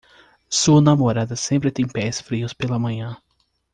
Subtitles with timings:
[0.49, 3.21] Sua namorada sempre tem pés frios pela manhã.